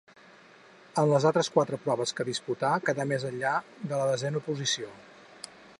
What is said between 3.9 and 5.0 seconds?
la desena posició.